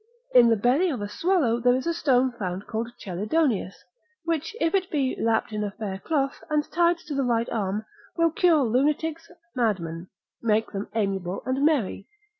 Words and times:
In 0.33 0.49
the 0.49 0.55
belly 0.55 0.89
of 0.89 0.99
a 0.99 1.07
swallow 1.07 1.59
there 1.59 1.75
is 1.75 1.85
a 1.85 1.93
stone 1.93 2.31
found 2.31 2.65
called 2.65 2.89
chelidonius, 2.97 3.83
which 4.23 4.55
if 4.59 4.73
it 4.73 4.89
be 4.89 5.15
lapped 5.21 5.51
in 5.53 5.63
a 5.63 5.69
fair 5.69 5.99
cloth, 5.99 6.43
and 6.49 6.67
tied 6.71 6.97
to 7.05 7.13
the 7.13 7.21
right 7.21 7.47
arm, 7.51 7.85
will 8.17 8.31
cure 8.31 8.63
lunatics, 8.63 9.29
madmen, 9.55 10.07
make 10.41 10.71
them 10.71 10.89
amiable 10.95 11.43
and 11.45 11.63
merry. 11.63 12.07